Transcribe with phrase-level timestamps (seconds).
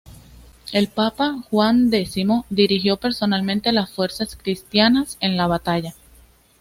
[0.73, 2.15] El Papa Juan X
[2.49, 5.93] dirigió personalmente las fuerzas cristianas en la batalla.